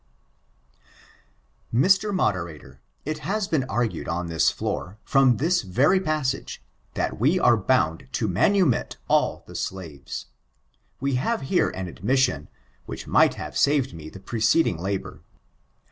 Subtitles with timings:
[0.91, 2.11] '* Mr.
[2.11, 6.59] Moderator, it has been argued on this floor, from this very passage,
[6.95, 10.25] that we are bound to manumit all the slaves.
[10.99, 12.49] We have here an admission,
[12.87, 15.21] which might have saved me the preceding labor.